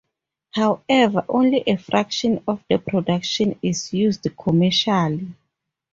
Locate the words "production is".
2.79-3.93